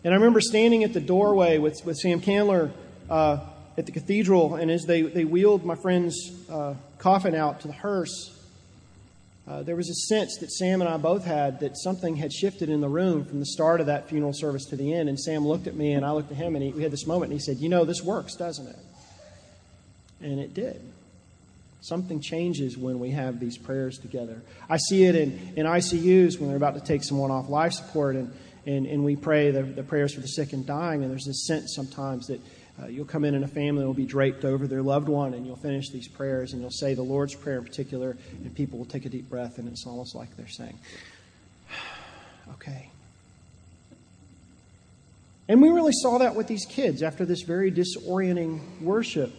And 0.04 0.14
I 0.14 0.18
remember 0.18 0.42
standing 0.42 0.84
at 0.84 0.94
the 0.94 1.00
doorway 1.00 1.58
with, 1.58 1.84
with 1.86 1.98
Sam 1.98 2.22
Candler 2.22 2.72
uh, 3.10 3.40
at 3.78 3.86
the 3.86 3.92
cathedral, 3.92 4.56
and 4.56 4.70
as 4.70 4.84
they, 4.86 5.02
they 5.02 5.26
wheeled 5.26 5.66
my 5.66 5.76
friend's 5.76 6.32
uh, 6.50 6.74
coffin 6.98 7.36
out 7.36 7.62
to 7.62 7.68
the 7.68 7.74
hearse, 7.74 8.34
uh, 9.48 9.64
there 9.64 9.78
was 9.78 9.90
a 9.90 9.94
sense 9.94 10.38
that 10.40 10.52
Sam 10.52 10.82
and 10.82 10.90
I 10.90 10.98
both 10.98 11.24
had 11.24 11.62
that 11.62 11.78
something 11.78 12.18
had 12.18 12.34
shifted 12.34 12.68
in 12.68 12.82
the 12.82 12.90
room 12.90 13.24
from 13.24 13.40
the 13.40 13.46
start 13.46 13.80
of 13.80 13.86
that 13.86 14.10
funeral 14.10 14.34
service 14.34 14.66
to 14.66 14.76
the 14.76 14.94
end. 14.94 15.08
And 15.08 15.18
Sam 15.18 15.48
looked 15.48 15.68
at 15.68 15.76
me, 15.76 15.94
and 15.94 16.06
I 16.06 16.12
looked 16.12 16.32
at 16.32 16.38
him, 16.38 16.56
and 16.56 16.64
he, 16.64 16.72
we 16.72 16.84
had 16.84 16.92
this 16.92 17.08
moment, 17.08 17.32
and 17.32 17.40
he 17.40 17.46
said, 17.46 17.58
You 17.58 17.70
know, 17.70 17.86
this 17.86 18.02
works, 18.02 18.36
doesn't 18.36 18.68
it? 18.68 18.76
And 20.22 20.40
it 20.40 20.54
did. 20.54 20.82
Something 21.82 22.20
changes 22.20 22.78
when 22.78 23.00
we 23.00 23.12
have 23.12 23.40
these 23.40 23.58
prayers 23.58 23.98
together. 23.98 24.42
I 24.70 24.78
see 24.78 25.06
it 25.06 25.16
in, 25.16 25.54
in 25.56 25.66
ICUs 25.66 26.40
when 26.40 26.50
they're 26.50 26.58
about 26.58 26.76
to 26.76 26.82
take 26.82 27.04
someone 27.04 27.32
off 27.32 27.50
life 27.50 27.74
support 27.74 28.16
and, 28.16 28.34
and, 28.66 28.86
and 28.86 29.04
we 29.06 29.16
pray 29.16 29.52
the, 29.52 29.64
the 29.64 29.84
prayers 29.84 30.14
for 30.14 30.22
the 30.22 30.28
sick 30.28 30.54
and 30.54 30.66
dying. 30.66 31.04
And 31.04 31.12
there's 31.12 31.26
this 31.26 31.46
sense 31.46 31.74
sometimes 31.76 32.28
that 32.28 32.42
uh, 32.82 32.88
you'll 32.88 33.06
come 33.06 33.24
in 33.24 33.36
and 33.36 33.44
a 33.44 33.48
family 33.48 33.86
will 33.86 33.94
be 33.94 34.06
draped 34.06 34.44
over 34.44 34.68
their 34.68 34.82
loved 34.82 35.08
one 35.08 35.34
and 35.34 35.46
you'll 35.46 35.56
finish 35.56 35.90
these 35.90 36.08
prayers 36.08 36.54
and 36.54 36.62
you'll 36.62 36.72
say 36.72 36.94
the 36.94 37.04
Lord's 37.04 37.34
Prayer 37.36 37.58
in 37.58 37.64
particular, 37.64 38.18
and 38.44 38.54
people 38.54 38.78
will 38.78 38.86
take 38.86 39.06
a 39.06 39.10
deep 39.10 39.30
breath 39.30 39.58
and 39.58 39.68
it's 39.68 39.86
almost 39.88 40.16
like 40.16 40.36
they're 40.36 40.48
saying, 40.48 40.78
okay. 42.54 42.90
And 45.48 45.62
we 45.62 45.70
really 45.70 45.94
saw 45.94 46.18
that 46.18 46.36
with 46.36 46.48
these 46.48 46.66
kids 46.66 47.02
after 47.02 47.26
this 47.26 47.44
very 47.44 47.72
disorienting 47.72 48.82
worship. 48.82 49.34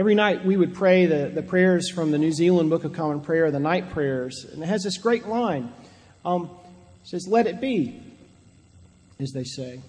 Every 0.00 0.14
night 0.14 0.46
we 0.46 0.56
would 0.56 0.72
pray 0.72 1.04
the, 1.04 1.28
the 1.28 1.42
prayers 1.42 1.90
from 1.90 2.10
the 2.10 2.16
New 2.16 2.32
Zealand 2.32 2.70
Book 2.70 2.84
of 2.84 2.94
Common 2.94 3.20
Prayer, 3.20 3.50
the 3.50 3.60
night 3.60 3.90
prayers. 3.90 4.46
And 4.50 4.62
it 4.62 4.66
has 4.66 4.82
this 4.82 4.96
great 4.96 5.26
line. 5.26 5.70
Um, 6.24 6.44
it 7.02 7.08
says, 7.10 7.28
Let 7.28 7.46
it 7.46 7.60
be, 7.60 8.00
as 9.18 9.32
they 9.32 9.44
say. 9.44 9.82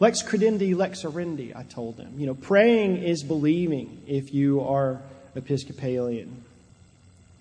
Lex 0.00 0.24
credendi, 0.24 0.74
lex 0.74 1.04
orandi, 1.04 1.54
I 1.54 1.62
told 1.62 1.96
them. 1.96 2.14
You 2.18 2.26
know, 2.26 2.34
praying 2.34 3.04
is 3.04 3.22
believing 3.22 4.02
if 4.08 4.34
you 4.34 4.62
are 4.62 5.00
Episcopalian. 5.36 6.42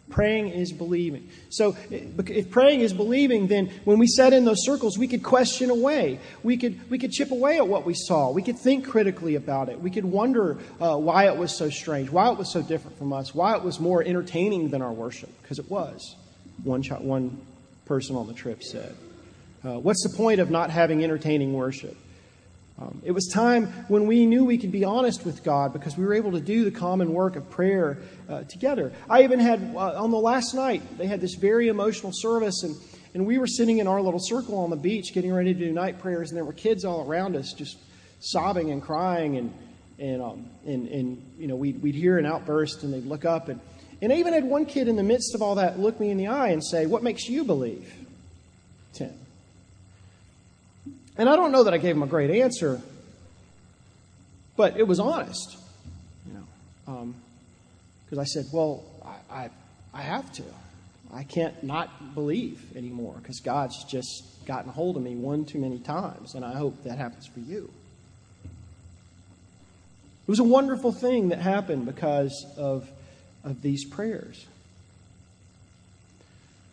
Praying 0.09 0.49
is 0.49 0.71
believing. 0.71 1.29
So, 1.49 1.75
if 1.89 2.51
praying 2.51 2.81
is 2.81 2.93
believing, 2.93 3.47
then 3.47 3.71
when 3.85 3.97
we 3.97 4.05
sat 4.05 4.33
in 4.33 4.45
those 4.45 4.63
circles, 4.63 4.99
we 4.99 5.07
could 5.07 5.23
question 5.23 5.71
away. 5.71 6.19
We 6.43 6.57
could, 6.57 6.89
we 6.91 6.99
could 6.99 7.11
chip 7.11 7.31
away 7.31 7.57
at 7.57 7.67
what 7.67 7.85
we 7.85 7.95
saw. 7.95 8.29
We 8.29 8.43
could 8.43 8.59
think 8.59 8.87
critically 8.87 9.33
about 9.33 9.67
it. 9.69 9.81
We 9.81 9.89
could 9.89 10.05
wonder 10.05 10.59
uh, 10.79 10.97
why 10.97 11.25
it 11.25 11.37
was 11.37 11.57
so 11.57 11.71
strange, 11.71 12.11
why 12.11 12.31
it 12.31 12.37
was 12.37 12.53
so 12.53 12.61
different 12.61 12.99
from 12.99 13.13
us, 13.13 13.33
why 13.33 13.55
it 13.55 13.63
was 13.63 13.79
more 13.79 14.03
entertaining 14.03 14.69
than 14.69 14.83
our 14.83 14.93
worship, 14.93 15.29
because 15.41 15.57
it 15.57 15.71
was, 15.71 16.15
one, 16.63 16.83
ch- 16.83 16.91
one 16.91 17.41
person 17.85 18.15
on 18.15 18.27
the 18.27 18.33
trip 18.33 18.61
said. 18.61 18.95
Uh, 19.63 19.79
what's 19.79 20.03
the 20.03 20.15
point 20.15 20.39
of 20.39 20.51
not 20.51 20.69
having 20.69 21.03
entertaining 21.03 21.53
worship? 21.53 21.97
Um, 22.77 23.01
it 23.05 23.11
was 23.11 23.27
time 23.27 23.67
when 23.87 24.05
we 24.05 24.25
knew 24.25 24.43
we 24.43 24.57
could 24.57 24.71
be 24.71 24.83
honest 24.83 25.25
with 25.25 25.43
God 25.43 25.71
because 25.71 25.97
we 25.97 26.03
were 26.03 26.13
able 26.13 26.33
to 26.33 26.41
do 26.41 26.65
the 26.65 26.71
common 26.71 27.13
work 27.13 27.37
of 27.37 27.49
prayer 27.49 27.99
uh, 28.27 28.43
together. 28.43 28.91
I 29.09 29.23
even 29.23 29.39
had, 29.39 29.73
uh, 29.75 30.01
on 30.03 30.11
the 30.11 30.17
last 30.17 30.53
night, 30.53 30.81
they 30.97 31.07
had 31.07 31.21
this 31.21 31.35
very 31.35 31.69
emotional 31.69 32.11
service, 32.13 32.63
and, 32.63 32.75
and 33.13 33.25
we 33.25 33.37
were 33.37 33.47
sitting 33.47 33.77
in 33.77 33.87
our 33.87 34.01
little 34.01 34.19
circle 34.19 34.57
on 34.57 34.71
the 34.71 34.75
beach 34.75 35.13
getting 35.13 35.33
ready 35.33 35.53
to 35.53 35.59
do 35.59 35.71
night 35.71 35.99
prayers, 35.99 36.31
and 36.31 36.37
there 36.37 36.43
were 36.43 36.53
kids 36.53 36.83
all 36.83 37.07
around 37.07 37.37
us 37.37 37.53
just 37.53 37.77
sobbing 38.19 38.71
and 38.71 38.81
crying, 38.81 39.37
and, 39.37 39.53
and, 39.97 40.21
um, 40.21 40.49
and, 40.65 40.89
and 40.89 41.33
you 41.37 41.47
know, 41.47 41.55
we'd, 41.55 41.81
we'd 41.81 41.95
hear 41.95 42.17
an 42.17 42.25
outburst, 42.25 42.83
and 42.83 42.93
they'd 42.93 43.05
look 43.05 43.23
up. 43.23 43.47
And, 43.47 43.61
and 44.01 44.11
I 44.11 44.17
even 44.17 44.33
had 44.33 44.43
one 44.43 44.65
kid 44.65 44.89
in 44.89 44.97
the 44.97 45.03
midst 45.03 45.33
of 45.33 45.41
all 45.41 45.55
that 45.55 45.79
look 45.79 45.97
me 46.01 46.11
in 46.11 46.17
the 46.17 46.27
eye 46.27 46.49
and 46.49 46.61
say, 46.61 46.87
What 46.87 47.03
makes 47.03 47.29
you 47.29 47.45
believe? 47.45 48.04
And 51.17 51.29
I 51.29 51.35
don't 51.35 51.51
know 51.51 51.63
that 51.63 51.73
I 51.73 51.77
gave 51.77 51.95
him 51.95 52.03
a 52.03 52.07
great 52.07 52.29
answer, 52.29 52.81
but 54.57 54.77
it 54.77 54.87
was 54.87 54.99
honest, 54.99 55.57
you 56.27 56.33
know, 56.33 57.13
because 58.05 58.17
um, 58.17 58.19
I 58.19 58.25
said, 58.25 58.45
"Well, 58.51 58.83
I, 59.03 59.43
I, 59.43 59.49
I 59.93 60.01
have 60.01 60.31
to. 60.33 60.43
I 61.13 61.23
can't 61.23 61.63
not 61.63 62.13
believe 62.13 62.75
anymore 62.75 63.15
because 63.21 63.39
God's 63.39 63.83
just 63.85 64.23
gotten 64.45 64.71
hold 64.71 64.97
of 64.97 65.03
me 65.03 65.15
one 65.15 65.45
too 65.45 65.59
many 65.59 65.79
times, 65.79 66.35
and 66.35 66.43
I 66.43 66.53
hope 66.53 66.83
that 66.83 66.97
happens 66.97 67.27
for 67.27 67.39
you." 67.39 67.69
It 70.27 70.29
was 70.29 70.39
a 70.39 70.43
wonderful 70.43 70.91
thing 70.91 71.29
that 71.29 71.39
happened 71.39 71.85
because 71.85 72.47
of, 72.57 72.89
of 73.43 73.61
these 73.61 73.85
prayers. 73.85 74.47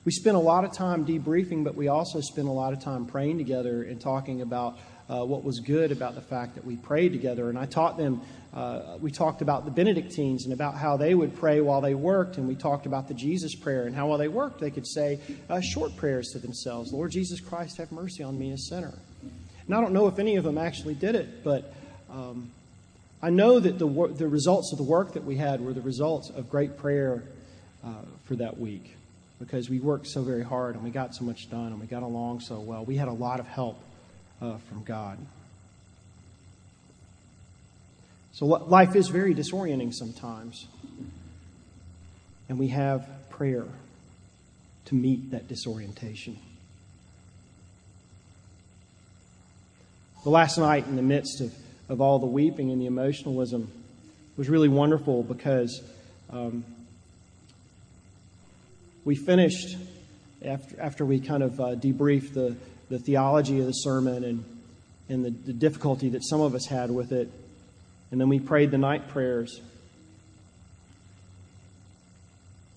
We 0.04 0.10
spent 0.10 0.36
a 0.36 0.40
lot 0.40 0.64
of 0.64 0.72
time 0.72 1.06
debriefing, 1.06 1.62
but 1.62 1.76
we 1.76 1.86
also 1.86 2.20
spent 2.20 2.48
a 2.48 2.52
lot 2.52 2.72
of 2.72 2.80
time 2.82 3.06
praying 3.06 3.38
together 3.38 3.84
and 3.84 4.00
talking 4.00 4.42
about 4.42 4.76
uh, 5.08 5.24
what 5.24 5.44
was 5.44 5.60
good 5.60 5.92
about 5.92 6.16
the 6.16 6.20
fact 6.20 6.56
that 6.56 6.64
we 6.64 6.74
prayed 6.74 7.12
together. 7.12 7.48
And 7.48 7.56
I 7.56 7.66
taught 7.66 7.96
them, 7.96 8.20
uh, 8.52 8.96
we 9.00 9.12
talked 9.12 9.42
about 9.42 9.64
the 9.64 9.70
Benedictines 9.70 10.44
and 10.44 10.52
about 10.52 10.74
how 10.74 10.96
they 10.96 11.14
would 11.14 11.36
pray 11.36 11.60
while 11.60 11.80
they 11.80 11.94
worked. 11.94 12.36
And 12.36 12.48
we 12.48 12.56
talked 12.56 12.86
about 12.86 13.06
the 13.06 13.14
Jesus 13.14 13.54
prayer 13.54 13.84
and 13.84 13.94
how 13.94 14.08
while 14.08 14.18
they 14.18 14.26
worked, 14.26 14.60
they 14.60 14.72
could 14.72 14.88
say 14.88 15.20
uh, 15.48 15.60
short 15.60 15.96
prayers 15.96 16.30
to 16.30 16.40
themselves 16.40 16.92
Lord 16.92 17.12
Jesus 17.12 17.38
Christ, 17.40 17.76
have 17.76 17.92
mercy 17.92 18.24
on 18.24 18.36
me, 18.36 18.50
a 18.50 18.58
sinner. 18.58 18.94
And 19.66 19.74
I 19.74 19.80
don't 19.80 19.92
know 19.92 20.08
if 20.08 20.18
any 20.18 20.34
of 20.34 20.42
them 20.42 20.58
actually 20.58 20.94
did 20.94 21.14
it, 21.14 21.44
but 21.44 21.72
um, 22.10 22.50
I 23.22 23.30
know 23.30 23.60
that 23.60 23.78
the, 23.78 23.86
the 23.86 24.26
results 24.26 24.72
of 24.72 24.78
the 24.78 24.84
work 24.84 25.12
that 25.12 25.22
we 25.24 25.36
had 25.36 25.60
were 25.60 25.72
the 25.72 25.80
results 25.80 26.28
of 26.30 26.50
great 26.50 26.76
prayer 26.76 27.22
uh, 27.84 27.92
for 28.24 28.34
that 28.34 28.58
week 28.58 28.96
because 29.42 29.68
we 29.68 29.80
worked 29.80 30.06
so 30.06 30.22
very 30.22 30.44
hard 30.44 30.76
and 30.76 30.84
we 30.84 30.90
got 30.90 31.16
so 31.16 31.24
much 31.24 31.50
done 31.50 31.72
and 31.72 31.80
we 31.80 31.86
got 31.86 32.04
along 32.04 32.38
so 32.38 32.60
well. 32.60 32.84
We 32.84 32.94
had 32.94 33.08
a 33.08 33.12
lot 33.12 33.40
of 33.40 33.48
help 33.48 33.76
uh, 34.40 34.58
from 34.68 34.84
God. 34.84 35.18
So 38.34 38.46
life 38.46 38.94
is 38.94 39.08
very 39.08 39.34
disorienting 39.34 39.92
sometimes. 39.94 40.68
And 42.48 42.56
we 42.56 42.68
have 42.68 43.08
prayer 43.30 43.64
to 44.84 44.94
meet 44.94 45.32
that 45.32 45.48
disorientation. 45.48 46.38
The 50.22 50.30
last 50.30 50.56
night, 50.56 50.86
in 50.86 50.94
the 50.94 51.02
midst 51.02 51.40
of, 51.40 51.52
of 51.88 52.00
all 52.00 52.20
the 52.20 52.26
weeping 52.26 52.70
and 52.70 52.80
the 52.80 52.86
emotionalism, 52.86 53.72
was 54.36 54.48
really 54.48 54.68
wonderful 54.68 55.24
because 55.24 55.82
um, 56.30 56.64
we 59.04 59.16
finished 59.16 59.76
after, 60.44 60.80
after 60.80 61.04
we 61.04 61.20
kind 61.20 61.42
of 61.42 61.60
uh, 61.60 61.74
debriefed 61.74 62.34
the, 62.34 62.56
the 62.88 62.98
theology 62.98 63.60
of 63.60 63.66
the 63.66 63.72
sermon 63.72 64.24
and, 64.24 64.44
and 65.08 65.24
the, 65.24 65.30
the 65.30 65.52
difficulty 65.52 66.10
that 66.10 66.24
some 66.24 66.40
of 66.40 66.54
us 66.54 66.66
had 66.66 66.90
with 66.90 67.12
it. 67.12 67.30
And 68.10 68.20
then 68.20 68.28
we 68.28 68.40
prayed 68.40 68.70
the 68.70 68.78
night 68.78 69.08
prayers. 69.08 69.60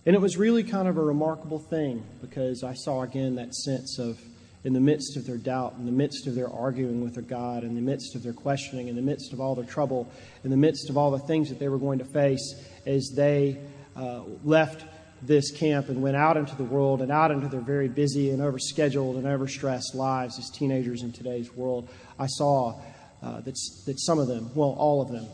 And 0.06 0.16
it 0.16 0.22
was 0.22 0.38
really 0.38 0.64
kind 0.64 0.88
of 0.88 0.98
a 0.98 1.02
remarkable 1.02 1.60
thing 1.60 2.04
because 2.22 2.64
I 2.64 2.74
saw 2.74 3.02
again 3.02 3.36
that 3.36 3.54
sense 3.54 3.98
of, 4.00 4.20
in 4.64 4.74
the 4.74 4.80
midst 4.80 5.18
of 5.18 5.26
their 5.26 5.38
doubt, 5.38 5.76
in 5.78 5.86
the 5.86 5.92
midst 5.92 6.28
of 6.28 6.36
their 6.36 6.50
arguing 6.50 7.02
with 7.02 7.16
their 7.16 7.24
God, 7.24 7.64
in 7.64 7.76
the 7.76 7.82
midst 7.82 8.16
of 8.16 8.24
their 8.24 8.34
questioning, 8.34 8.88
in 8.88 8.96
the 8.96 9.02
midst 9.02 9.34
of 9.34 9.42
all 9.42 9.56
their 9.56 9.66
trouble, 9.66 10.08
in 10.44 10.52
the 10.52 10.58
midst 10.58 10.90
of 10.90 10.98
all 10.98 11.12
the 11.12 11.20
things 11.20 11.50
that 11.50 11.60
they 11.60 11.70
were 11.70 11.78
going 11.78 12.00
to 12.00 12.06
face 12.06 12.56
as 12.86 13.12
they 13.16 13.58
uh, 13.96 14.22
left 14.44 14.84
this 15.28 15.52
camp 15.52 15.90
and 15.90 16.02
went 16.02 16.16
out 16.16 16.38
into 16.38 16.56
the 16.56 16.64
world 16.64 17.02
and 17.02 17.12
out 17.12 17.32
into 17.32 17.48
their 17.48 17.62
very 17.62 17.88
busy 17.88 18.32
and 18.32 18.40
overscheduled 18.40 19.18
and 19.18 19.26
overstressed 19.26 19.94
lives 19.94 20.38
as 20.40 20.50
teenagers 20.50 21.02
in 21.02 21.12
today's 21.12 21.54
world, 21.54 21.88
I 22.20 22.28
saw 22.28 22.80
uh, 23.22 23.42
that, 23.42 23.56
that 23.86 24.00
some 24.00 24.20
of 24.20 24.28
them, 24.28 24.50
well, 24.56 24.76
all 24.78 25.02
of 25.02 25.10
them, 25.10 25.28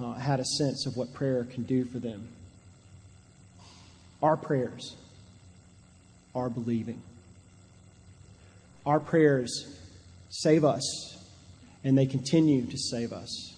uh, 0.00 0.14
had 0.14 0.40
a 0.40 0.44
sense 0.44 0.86
of 0.86 0.96
what 0.96 1.12
prayer 1.12 1.44
can 1.44 1.64
do 1.64 1.84
for 1.84 1.98
them. 1.98 2.28
Our 4.22 4.36
prayers 4.36 4.96
are 6.34 6.48
believing. 6.48 7.02
Our 8.86 9.00
prayers 9.00 9.76
save 10.30 10.64
us, 10.64 11.16
and 11.84 11.96
they 11.96 12.06
continue 12.06 12.66
to 12.66 12.78
save 12.78 13.12
us, 13.12 13.54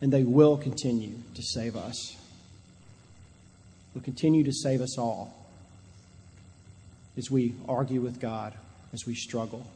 and 0.00 0.12
they 0.12 0.24
will 0.24 0.56
continue 0.56 1.16
to 1.34 1.42
save 1.42 1.76
us 1.76 2.16
will 3.94 4.02
continue 4.02 4.44
to 4.44 4.52
save 4.52 4.80
us 4.80 4.98
all 4.98 5.34
as 7.16 7.30
we 7.30 7.54
argue 7.68 8.00
with 8.00 8.20
God, 8.20 8.52
as 8.92 9.06
we 9.06 9.14
struggle, 9.14 9.66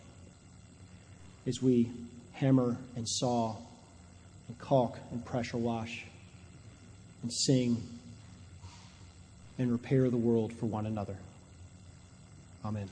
as 1.46 1.62
we 1.62 1.90
hammer 2.32 2.76
and 2.96 3.08
saw 3.08 3.56
and 4.48 4.58
caulk 4.58 4.98
and 5.12 5.24
pressure 5.24 5.56
wash 5.56 6.04
and 7.22 7.32
sing 7.32 7.82
and 9.58 9.70
repair 9.70 10.08
the 10.10 10.16
world 10.16 10.52
for 10.52 10.66
one 10.66 10.86
another. 10.86 11.16
Amen. 12.64 12.88